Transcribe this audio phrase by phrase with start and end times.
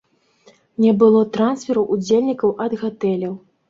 [0.85, 3.43] Не было трансферу ўдзельнікаў ад гатэляў.